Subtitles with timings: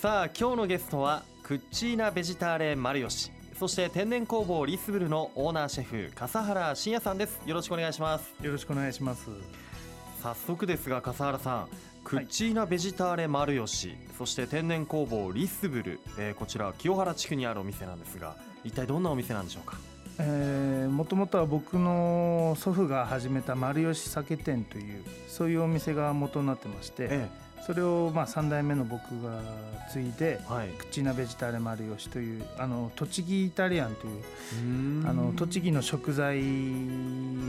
[0.00, 7.40] さあ今日のゲストはクッチーナベジターレマルヨシそして天然工房リスブルのオーナーシェフ笠原信也さんです。
[7.44, 8.32] よろしくお願いします。
[8.40, 9.28] よろしくお願いします。
[10.22, 11.68] 早速ですが笠原さん
[12.04, 19.78] クッチーナベジターレマルヨシ、そして天然工房リスブル、えー、こちら清原地区にあるお店なんですが一体どんなお店なんでしょうか？
[20.20, 29.40] えー、もともとは僕の祖父が始めた丸吉酒店というそういうお店が元になってまして、ええ、それをまあ3代目の僕が
[29.90, 36.38] 継いで、はい、クチナベジターレマルヨシというあの栃木イタリアンというあの栃木の食材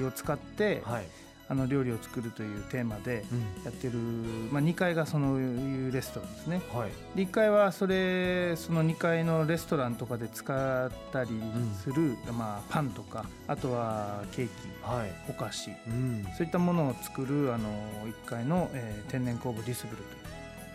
[0.05, 1.07] を使って、はい、
[1.49, 3.25] あの料理を作るというテーマで
[3.65, 11.29] やってる、うん、まあ、2階がそのいうレストランですね、はい、1階はそれその2階のレストランとかで使ったり
[11.83, 14.51] する、うん、まあ、パンとかあとはケーキ、
[14.83, 17.69] はい、お菓子、うん、そういったものを作るあの
[18.05, 20.19] 1階の、えー、天然工房ディスブルという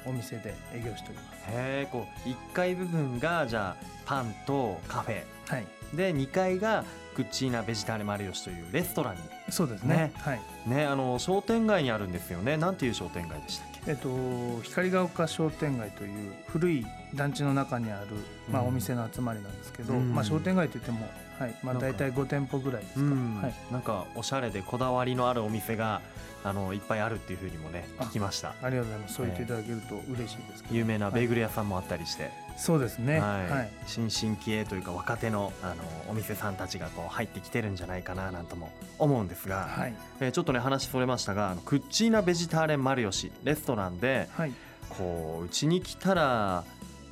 [0.07, 1.35] お店で営業しております。
[1.47, 6.85] へえこう1階部分がじゃあパンとカフェ、はい、で2階が
[7.15, 9.23] クッチーナベジターレマルヨシというレストランに。
[9.51, 10.41] そうですね、ね、はい。
[10.67, 12.57] ねあの商店街にあるんですよね。
[12.57, 13.91] なんていう商店街でしたっけ？
[13.93, 18.07] えっと光が丘商店街という古い団地の中にある、
[18.51, 26.01] まあ、お店の集まりなんですけど、うん、まあ、商店街といっても、はいまあ、大体5店舗ぐらいですか、うん、はい、なんかおしゃれでこだわりのあるお店が
[26.45, 28.55] あのいっぱいあるっていうふうにもね聞きました。
[28.63, 29.15] ありがとうございます。
[29.15, 44.53] そう言っていただけると嬉しいです、有名なベーグル屋さんもあったりして、はい、そうですね、はい、はい、新進気鋭というか若手のあのお店さんたちがこう入ってきてるんじゃないかななんとも思うんですが、はい、えー、ちょっとね話それましたがクッチーナベジターレンマルヨシレストランで、はい、
[44.91, 46.65] こううちに来たら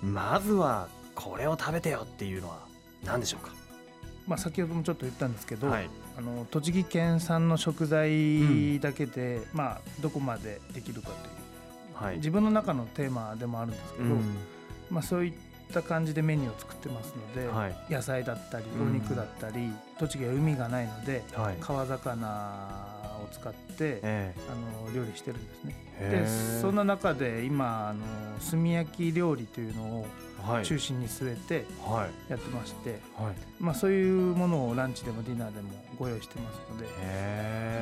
[0.02, 2.58] まずはこれを食べてよっていうのは
[3.04, 3.52] 何でしょうか？
[4.26, 14.36] まあ、先ほどもちょっと言ったんですけど、はい、あの栃木県産の食材だけで、うん、まあ、どこまでできるかという、はい、自分の中のテーマでもあるんですけど、うん、
[14.90, 15.32] まあ、そういっ
[15.72, 21.24] た感じでメニューを作ってますので、はい、野菜だったりお肉だったり、うん、栃木は海がないので、
[21.60, 23.01] 川魚を
[23.32, 25.74] 使って、えー、あの料理してるんですね。
[26.00, 28.00] でそんな中で今あの
[28.50, 30.06] 炭焼き料理というのを
[30.64, 31.66] 中心に据えて
[32.28, 36.86] やってまして、はい、まあ、そういうものをランチでもディナーでもご用意してますので、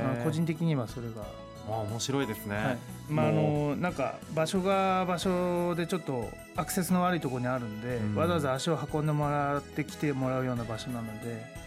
[0.03, 1.23] まあ、個人的にはそれが
[1.67, 2.77] あ面白いですね、はい、
[3.09, 11.61] まああのなんか場所が場所でちょっとアクセスの悪いところにあるんで、うん、わざわざ足を運んでもらってきてもらうような場所なので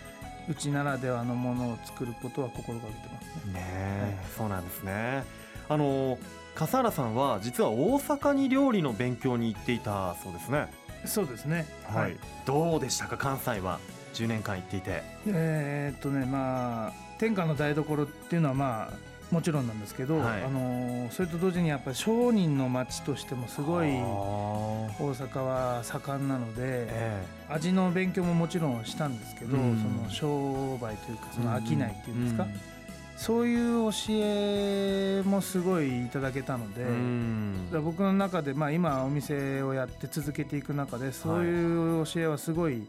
[0.48, 3.52] うちならではのものを作ることは心がけてますね。
[3.54, 5.24] ね、はい、そうなんですね。
[5.68, 6.18] あの
[6.54, 10.68] 笠原さんは実は大阪に料理の勉強に行っていたそうですね。
[11.06, 12.16] そうですね、はい、
[12.46, 13.16] どうでしたか？
[13.16, 13.78] 関西は。
[14.14, 15.02] 10年間行っていて。
[15.26, 32.50] えー、っとねまあ天下の台所っていうのはまあもちろんなんですけど、はい、あのそれと同時にやっぱり商人の町としてもすごい大阪は盛んなので、えー、味の勉強ももちろんしたんですけど、うん、その商売というかその商いっていうんですか、うん。
[32.50, 32.60] うん
[33.16, 42.82] そういう教えもすごいいただけたので、僕の中で、まあ、今お店をやって続けていく中でそういう教えはすごい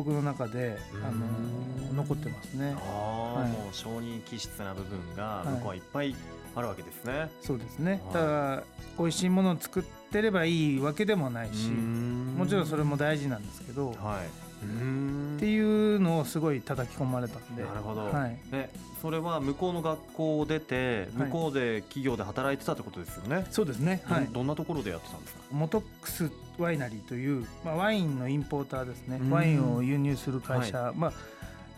[0.00, 2.74] 僕の中で、あの残ってますね。
[2.74, 6.14] あはい、もう承認気質な部分が向こうはいっぱい
[6.56, 7.18] あるわけですね。
[7.18, 8.02] はい、そうですね。
[8.10, 8.62] ただ
[8.98, 17.62] 美味しいものを作ってればいいわけでもないし、もちろんそれも大事なんですけど、はい、っていうのをすごい叩き込まれたんで。
[17.62, 25.40] なるほど、はい、ね、それは向こうの学校を出て向こうで企業で働いてたってことですよね、はい、そうですね、はい、どんなところでやってたんですか？
[25.50, 29.20] モトックスワイナリーという、まあ、ワインのインポーターですね。
[29.30, 31.12] ワインを輸入する会社、はい、まあ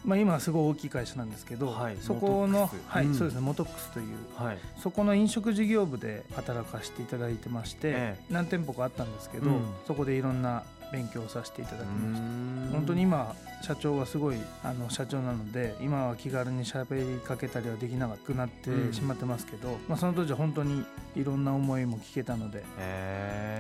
[0.04, 3.41] まあ、今はすごい大きい会社なんですけど、はい、そこの、はい、うん、そうですね。
[3.41, 12.73] モトックスという、はい、そこの飲食事業部で働かせていただいてまして、ええ、何店舗かあったんですけど、うん、そこでいろんな勉強させていただきました。
[12.73, 22.65] 本当に今社長がすごいあの社長なので今は気軽に喋りかけたりはできなくなってしまってますけど、うん、まあ、その当時は本当にいろんな思いも聞けたので、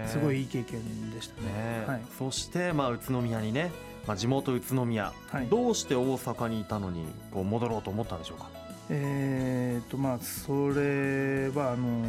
[0.06, 3.70] すごいいい経験でしたね、ね、はい、そしてまあ宇都宮にね、
[4.06, 8.50] まあ、地元宇都宮、はい、どうして大阪にいたのにこう戻ろうと思ったんでしょうか？
[8.90, 12.04] えーとまあ、それはあの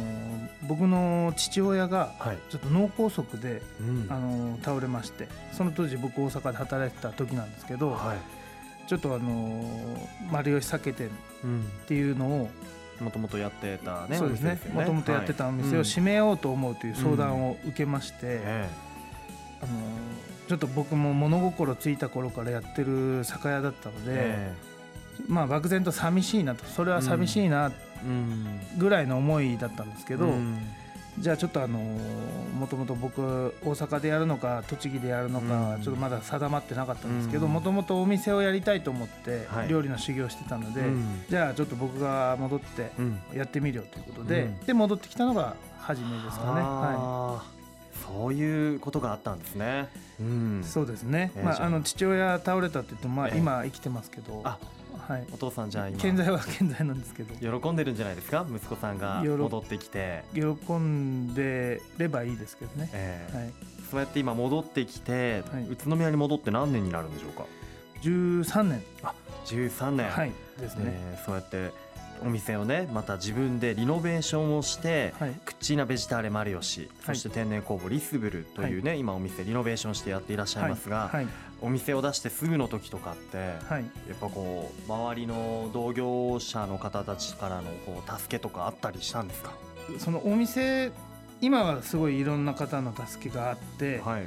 [0.68, 2.12] 僕の父親が
[2.50, 3.60] ちょっと脳梗塞で、はい
[4.08, 11.10] あの倒れましてその当時僕大阪で働いてた時なんですけど、はい、ちょっとあの丸吉酒店っ
[11.86, 12.50] ていうのを
[13.00, 14.60] もともとやってたねそうですね。
[14.72, 18.40] もともとやってたお店を閉めようと思うという相談を受けまして、
[19.60, 19.72] あの
[20.48, 24.52] ちょっと僕も物心ついた頃からやってる酒屋だったので、
[25.28, 26.64] まあ漠然と寂しいなと。
[26.64, 27.72] それは寂しいな
[28.78, 30.28] ぐらいの思いだったんですけど、
[31.18, 31.78] じゃあちょっとあの
[32.58, 33.22] もともと僕
[33.64, 40.90] 大阪でやるのか栃木でやるのかちょっとまだ定まってなかったんですけどもともとお店をやりたいと思って料理の修行してたので、はい、
[41.28, 42.90] じゃあちょっと僕が戻って
[43.32, 46.62] やってみるよということで、うん、で戻ってきたのが初めですかね。
[46.62, 47.54] はい。
[48.12, 49.88] そういうことがあったんですね。
[50.18, 51.30] うん、そうですね。
[51.36, 51.70] えー、まああ。
[51.70, 54.58] の父親倒れたって言ってもまあ今生きてますけど、あ
[55.08, 55.98] はい、お父さんじゃあ今。
[55.98, 57.60] 健在は 健在なんですけど。
[57.60, 58.46] 喜んでるんじゃないですか？
[58.48, 60.24] 息子さんが戻ってきて。
[60.34, 60.40] 喜
[60.74, 63.52] んでればいいですけどね、えー、はい、
[63.90, 67.44] そうやって今戻ってきて、はい、宇都宮に戻って何年になるんでしょうか
[68.02, 68.82] ？13年。
[69.02, 69.14] あ
[69.46, 70.10] 13年。
[70.10, 70.32] はい。
[70.58, 71.70] ですね、えー、そうやって
[72.24, 81.26] お店をねまた自分でリノベーションをして、はい、クッチーナベジターレマリオシ、そして天然工房リスブルというね、はい、今お店リノベーションしてやっていらっしゃいますが、はい、
[81.64, 83.54] お店を出してすぐの時とかって、や
[84.12, 89.52] っぱこう周りの同業者の方たちからのこう助けとかあったりしたんですか？
[89.98, 90.92] そのお店
[91.40, 94.26] 今はすごいいろんな方の助けがあって、はい、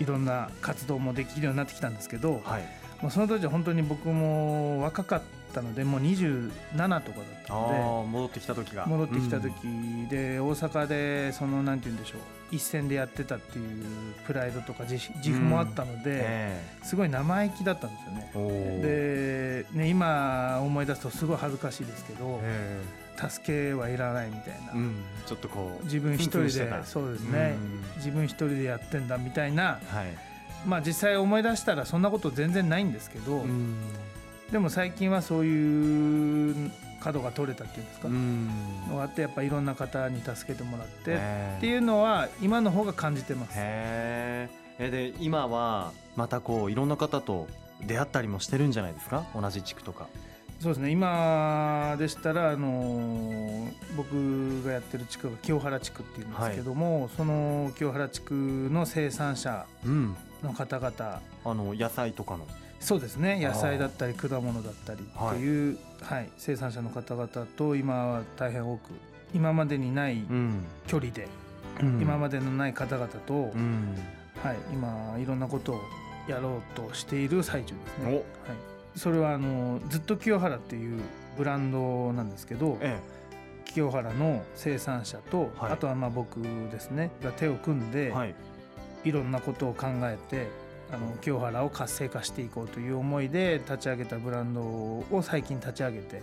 [0.00, 2.68] いろんな活動もできるようになってきたんですけど、はい、
[3.02, 5.24] もうその当時は本当に僕も若かった
[5.62, 8.86] のでもう27とかだったので戻ってきた時が。
[8.86, 9.52] 戻ってきた時
[10.08, 12.20] で、大阪でそのなんて言うんでしょう
[12.50, 13.84] 一線でやってたっていう
[14.26, 17.96] プライドとか自自負もあったので、すごい生意気だったんで
[18.32, 18.82] すよね。
[18.82, 22.40] でね今思い出すとすごい恥ずかしいですけど。
[23.16, 24.94] 助けはいらないみたいな、うん、
[25.26, 30.06] ちょっとこう自分一人でそうですね、うん、自分一人でやってんだみたいな、はい、
[30.66, 33.76] まあ実際思い出したらそんなこと全然ないんですけど、うん、
[34.54, 36.70] でも最近はそういう
[37.00, 41.16] 角が取れたっていうんですか、のがあってやっぱいろんな方に助けてもらって
[41.56, 43.54] っていうのは今の方が感じてます。
[43.56, 44.48] え
[44.78, 47.48] で今はまたこういろんな方と
[47.84, 49.24] 出会ったりもしてるんじゃないですか？
[49.34, 50.06] 同じ地区とか。
[50.60, 50.90] そうですね。
[50.92, 58.34] 今でしたら、あの僕がやってる地区が清原地区っていうんですけども、はい、その清原地区
[58.70, 59.66] の生産者
[60.44, 62.46] の方々、うん、あの野菜とかの
[62.84, 63.40] そうですね。
[63.40, 68.90] 野菜だったり果物だったりっていう、はい、はい、生産者の方々と今は大変多く
[69.32, 70.22] 今までにない
[70.86, 71.26] 距離で、
[71.80, 73.96] うん、今までのない方々と、うん、
[74.42, 75.80] はい、今いろんなことを
[76.28, 78.12] やろうとしている最中ですね。
[78.12, 78.22] はい、
[78.96, 81.00] それはあのずっと清原っていう
[81.38, 83.00] ブランドなんですけど、え
[83.66, 87.12] え、清原の生産者と、はい、あとはまあ僕ですね。
[87.22, 88.34] が手を組んで、はい、
[89.04, 90.48] いろんなことを考えて
[90.92, 96.22] あの清原を活性化していこうという思いで立ち上げたブランドを最近立ち上げて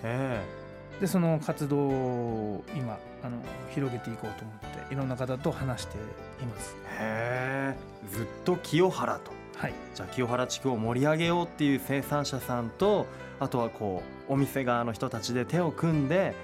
[0.99, 3.37] でその活動を今あの
[3.73, 6.75] 広げていこうと思っていろんな方と話しています。
[6.99, 7.75] へえ。
[8.11, 13.07] ずっと清原と、はい、じゃあ清原地区を盛り上げようっていう生産者さんと
[13.39, 16.35] あとはこうお店側の人たちで手を組んで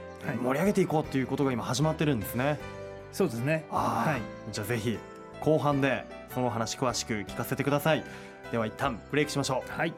[0.43, 2.59] 盛り上げていこうっていうことが今始まってるんですね。
[3.13, 3.65] そうですね。
[3.69, 4.97] はい、じゃあぜひ
[5.39, 6.05] 後半で
[6.37, 8.03] その話詳しく聞かせてください。
[8.51, 9.71] では一旦ブレイクしましょう。
[9.71, 9.93] はい。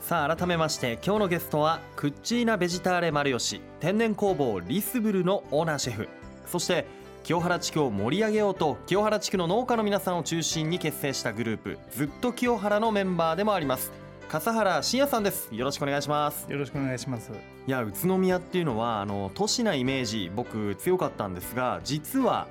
[0.00, 6.08] さあ改めまして今日のゲストはクッチーナベジターレマルヨシ天然工房リスブルのオーナーシェフ。
[6.46, 6.84] そして
[7.22, 13.92] 清原地区を盛り上げようと清原地区の農家の皆さんを中心に結成したグループずっと清原のメンバーでもあります。
[14.28, 15.48] 笠原信也さんです。
[15.54, 16.50] よろしくお願いします。
[16.50, 17.30] よろしくお願いします。
[17.68, 22.48] いや宇都宮っていうのはあの都市なイメージ僕強かったんですが実は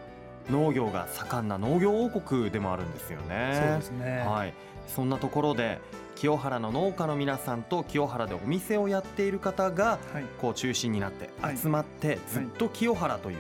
[0.52, 3.54] 農業が盛んな農業王国でもあるんですよね。
[3.54, 4.54] そうですね、はい、
[4.88, 5.80] そんなところで
[6.16, 9.98] 清原の農家の皆さんと清原でお店をやっている方が
[10.40, 13.38] こう中心になって集まってずっと清原という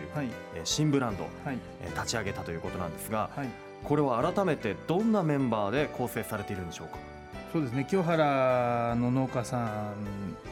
[0.63, 1.27] 新ブランドを
[1.93, 3.29] 立ち上げたということなんですが
[3.83, 6.97] これは改めてどんなメンバーで構成されているんでしょうか？
[7.51, 7.85] そうですね。
[7.87, 9.93] 清原の農家さん、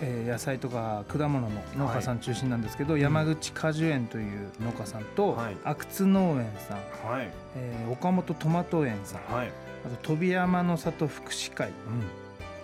[0.01, 7.29] えー、野菜とか果物の農家さん中心なんですけど、はい、山口果樹園という農家さんと、はい、阿久津農園さん、はい。
[7.55, 9.51] えー、岡本トマト園さん、はい、
[9.85, 11.73] あと飛山の里福祉会、うん。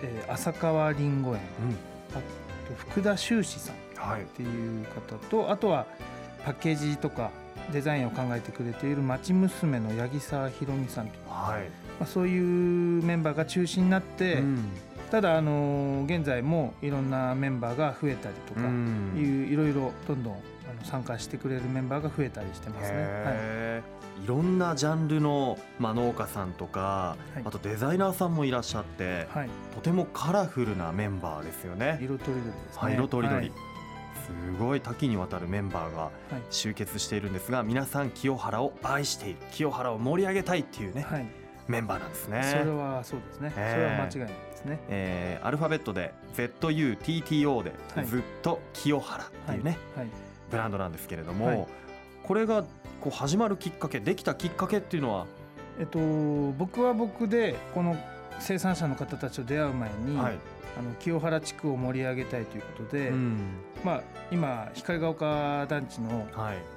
[0.02, 3.78] えー、浅川りんご園、うん、あと福田修士さんっ
[4.36, 5.86] ていう方と、はい、あとは
[6.44, 7.30] パッケージとか
[7.72, 14.64] デザインを考えてくれている町娘の八木沢ひろみさんとはいまあ、そういうメンバーが中心になって、うん、
[15.10, 20.42] ただあの現在もいろんなメンバーが増えたりとか、うん、いういろいろどんどん
[20.84, 22.98] 参加してくれるメンバーが増えたりしてますね。
[22.98, 23.82] は
[24.20, 31.98] い、いろんなジャンルの、まあ、農家さんとか、はい、あとデザイナーさんもいらっしゃって、はい、とてもカラフルなメンバーですよね。
[32.02, 32.82] 色とりどりですね。
[32.82, 33.52] はい、色とりどり。
[34.26, 36.10] すごい多岐にわたるメンバーが
[36.50, 41.26] 集結しているんですが、皆さん清原を愛している清原を盛り上げたいっていうね、はい、
[41.68, 42.42] メンバーなんですね。
[42.44, 43.52] それはそうですね。
[43.56, 44.80] えー、それは間違いないですね。
[44.88, 47.72] えー、アルファベットで ZUTTO で、
[48.04, 50.10] ずっと清原っていうね、はいはい、
[50.50, 51.68] ブランドなんですけれども、
[52.22, 52.62] これが
[53.00, 55.26] こう始まるきっかけできたきっかけっていうのは？
[55.78, 57.96] えっと僕は僕でこの
[58.40, 60.38] 生産者の方たちと出会う前に、はい、
[60.78, 63.38] あの清原地区を盛り上げたいということで、うん、
[63.84, 66.26] まあ、今光が丘団地の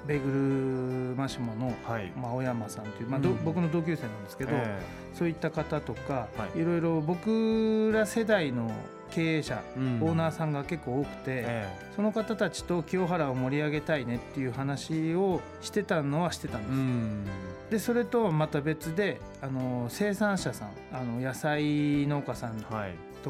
[0.06, 8.70] ベーグルマシュモの、はい、まあ、青山さんという、まあ、うん、僕の同級生なんですけど、えー、そういった方とか、はい、いろいろ僕ら世代の
[9.10, 16.72] 経営者、うん、オーナーさんが結構多くて、ええ、その方たちと清原を盛り上げたいねっていう話をしてたのはしてたんです。
[16.72, 17.24] うん、
[17.70, 22.68] でそれとはまた別であの生産者さんあの野菜農家さんと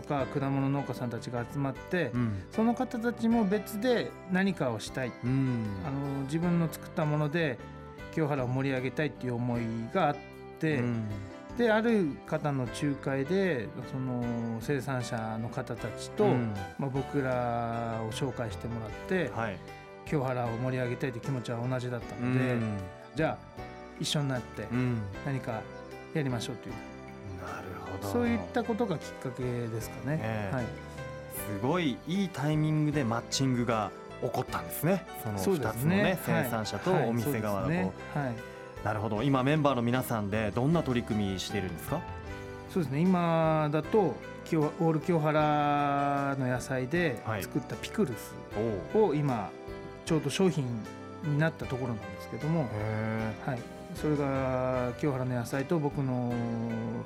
[0.03, 7.59] か、はい、果物農家さんたちが集まって、うん、その方たちも別で何かをしたい、あの自分の作ったもので
[8.15, 10.17] 清原を盛り上げたいっていう思いがあっ
[10.59, 10.83] て。
[11.61, 14.25] である方の仲介でその
[14.61, 19.59] 生産者の方たちと、うん、まあ、僕らを紹介してもらって、はい、
[20.07, 22.79] 清原を盛り上げたいという気持ちは同じだったので、うん、
[23.15, 23.63] じゃあ
[24.01, 24.67] 一緒になって
[25.27, 25.61] 何か
[26.15, 26.75] やりましょうという、
[27.47, 28.09] なるほど。
[28.11, 30.19] そういったことがきっかけですかね。
[30.23, 33.91] えー、はい、すごいいいタイミングでマッチングが
[34.23, 35.05] 起こったんですね。
[35.23, 38.29] その2つのね、ね、生産者とお店側のこう、はい。
[38.29, 38.35] はい
[38.85, 39.23] なるほど。
[39.23, 42.01] 今メンバーの皆さんでどんな取り組みしているんですか？
[42.73, 43.01] そうですね。
[43.01, 48.35] 今だとオール清原の野菜で作ったピクルス
[48.97, 49.51] を今
[50.05, 50.65] ちょうど商品
[51.23, 52.69] になったところなんですけども、
[53.47, 53.59] はい、
[53.95, 56.33] それが清原の野菜と僕の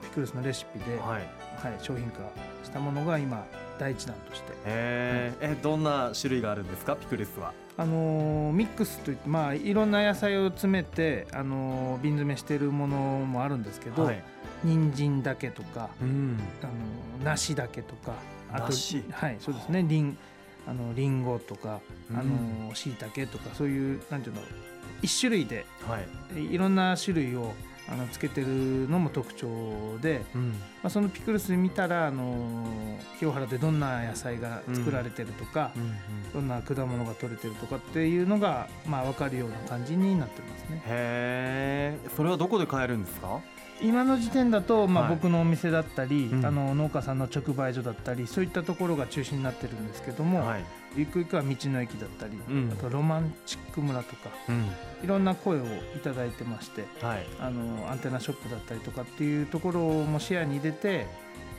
[0.02, 1.28] ピクルスのレシピで、はい、
[1.62, 2.20] はい、商品化
[2.62, 3.44] したものが今
[3.78, 4.52] 第一弾として。
[4.64, 6.96] へ、はい、えどんな種類があるんですか？
[6.96, 7.52] ピクルスは。
[7.76, 14.22] あのミックスといって、まあ、いろんな野菜を詰めて、あの瓶詰めしているものもあるんですけど、はい、
[14.62, 18.14] 人参だけとか、うん、あの梨だけとか
[18.52, 18.72] あと
[19.10, 19.84] はいそうですね。
[19.88, 20.16] りん
[20.66, 21.80] あのリンゴとか
[22.14, 24.40] あのしいたけとかそういうなんていうの
[25.02, 25.98] 一種類で、は
[26.38, 27.52] い、いろんな種類を
[27.88, 32.66] あのつけてるのも特徴で、うん、まあ、そのピクルス見たらあの
[33.18, 35.88] 清原でどんな野菜が作られてるとか、うんうん。
[35.88, 40.82] うん、どんな果物が取れてるとかっていうのが、まあ、分かるような感じになってますね。
[40.86, 43.40] へえそれはどこで買えるんですか？
[43.82, 50.64] 今の時点だと、まあ、僕のお店だったり、はい、あの農家さんの直売所だったりそういったところが中心になってるんですけども、はい、
[50.96, 54.64] ゆくゆくは道の駅だったり、うん、あとロマンチック村とか、うん、
[55.02, 55.64] いろんな声を
[56.02, 61.06] 頂いてまして、はい、あのアンテナショップだったりとかっていうところも視野に入れて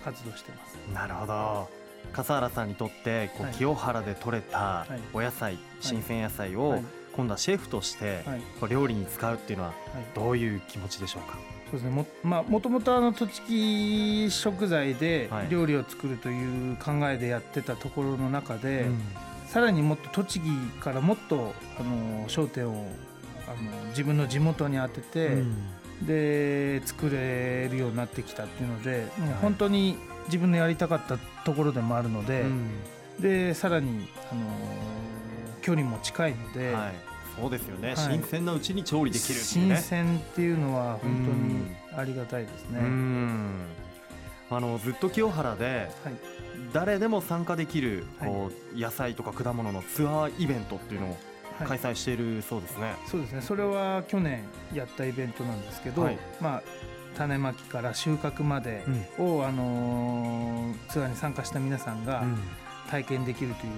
[0.03, 0.77] 活動してます。
[0.93, 1.85] なるほど。
[2.13, 6.81] 笠原さんにとってこう、清原で採れたお野菜、新鮮野菜を、
[7.13, 8.23] 今度はシェフとして
[8.69, 9.73] 料理に使うっていうのは
[10.13, 11.37] どういう気持ちでしょうか、
[11.71, 11.89] そうですね。
[11.89, 18.99] も,、まあ、もともとあの栃木食材で料理を作るという考えでやってたところの中で、はいうん、
[19.47, 22.87] さらにもっと栃木からもっとあの焦点を
[23.47, 32.69] あの自分の地元に当てて、うん、で作れるようになってきたっていうので、もう本当に自分のやりたかったところでもあるので、うん、
[33.19, 34.41] でさらにあの
[35.61, 36.73] 距離も近いので。
[36.73, 42.79] はいそうですよね、はい、新鮮なうちに調理できる、ね、新鮮っていうのは本当にありがたいですね。
[44.51, 45.89] あのずっと清原で、
[46.71, 51.17] 誰でも参加できるこう、野菜とか果物のツアーイベントっていうのを
[51.65, 53.41] 開催しているそうですね、そうですね。
[53.41, 56.63] それは去年やったイベントなんですけど、はい、まあ
[57.17, 58.83] 種まきから収穫まで
[59.17, 62.37] を、うん、あのー、ツアーに参加した皆さんが、うん
[62.89, 63.71] 体験できるという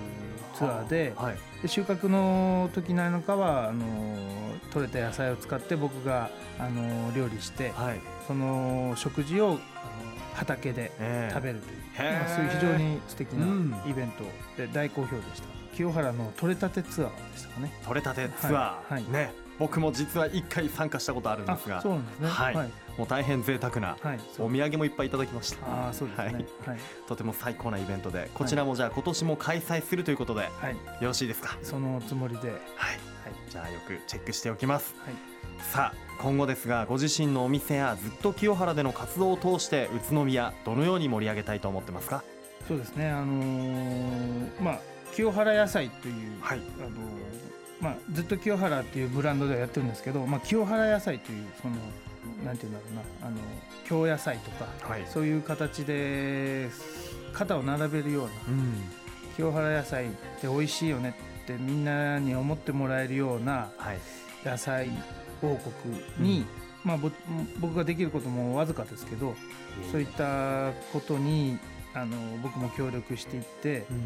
[0.55, 3.83] ツアーではい、で収穫の時なんかはあの
[4.71, 9.59] 取れた野菜を使って僕があの料理して、はい、その食事を
[10.33, 10.91] 畑で
[11.31, 11.99] 食べるという、え。
[11.99, 14.23] ー、まあ、そういう非常に素敵なイベント
[14.57, 17.71] で大好評でした、うん、清原の取れたてツアーでしたかね。
[17.83, 25.89] 取れたてツアー、はい、ね僕も実は一回参加したことあるんですがそうなんですね、はい、はい、もう大変贅沢な、はい、お土産もいっぱいいただきました。
[25.89, 26.45] あそうですね、はい、はい、
[27.07, 31.57] とても最高なイベントでこちらもじゃあ今年も開催するということで、はい、よろしいですか？
[31.63, 32.59] そのつもりで、はい。
[33.27, 35.13] はい、じゃあよくチェックしておきます、はい、
[35.59, 42.23] さあ今後ですがご自身のお店やずっと清原での活動を通して宇都宮どのように盛り上げたいと思ってますか？
[42.69, 43.09] そうですね。
[43.09, 44.79] あのー、まあ
[45.13, 46.91] 清原野菜という、はい、あのー
[47.79, 51.75] まあ、ずっと清原っていうブランドではやってるんですけど、まあ、清原野菜というその
[52.43, 53.37] なんていうんだろうなあの
[53.85, 56.69] 京野菜とか、はい、そういう形で
[57.33, 58.73] 肩を並べるような、うん、
[59.35, 60.09] 清原野菜っ
[60.41, 63.69] て美味しいよねってみんなに思ってもらえるような
[64.43, 64.89] 野菜
[65.41, 66.45] 王国に、
[66.83, 66.97] うん、まあ、
[67.59, 69.35] 僕ができることもわずかですけど、
[69.91, 71.59] そういったことに
[72.01, 74.01] あの僕も協力していって、うん、も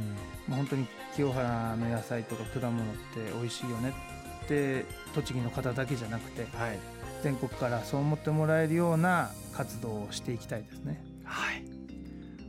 [0.52, 3.94] う本当に清原の野菜とか果物って美味しいよね
[4.46, 6.80] って栃木の方だけじゃなくて、はい、
[7.24, 11.04] 全国からそう思ってもらえるような活動をしていきたいですね。
[11.24, 11.64] はい。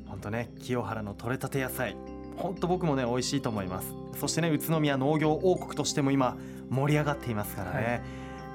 [0.06, 1.96] 本当ね清原の取れたて野菜
[2.36, 3.94] 本当僕もね美味しいと思います。
[4.18, 6.36] そしてね宇都宮農業王国としても今
[6.70, 8.02] 盛り上がっていますからね、はい、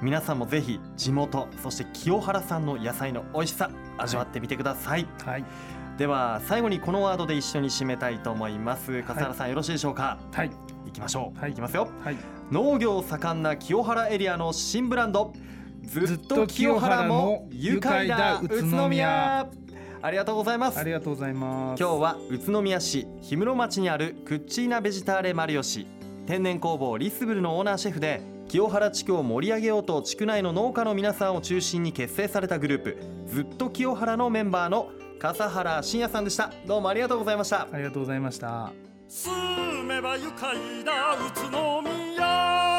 [0.02, 5.44] 皆さんもぜひ地元そして清原さんの野菜の美味しさ味わってみてください、はい、はい、
[5.98, 9.02] では最後にこのワードで一緒に締めたいと思います。
[9.02, 10.16] 笠原さん、よろしいでしょうか？
[10.32, 10.50] はい。
[10.86, 12.16] 行きましょう、はい、いきますよ、はい、
[12.50, 15.34] 農業盛んな清原エリアの新ブランド。
[15.82, 19.50] ずっと清原も愉快だ宇都宮。
[20.00, 20.78] ありがとうございます。
[20.78, 21.80] ありがとうございます。
[21.80, 25.88] 今日は宇都宮市氷室町にあるクッチーナベジターレマリオ市。
[26.28, 32.98] 天然工房リスブルのオーナーシェフで清原地区を盛り上げようと地区内の農家の皆さんを中心に結成されたグループ。
[33.26, 36.52] ずっと清原のメンバーの笠原信也さんでした。
[36.66, 37.66] どうもありがとうございました。
[37.72, 38.72] ありがとうございました。
[39.08, 41.14] 住めば愉快だ。
[41.14, 42.77] 宇都宮